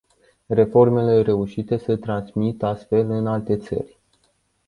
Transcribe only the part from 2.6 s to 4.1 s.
astfel în alte țări.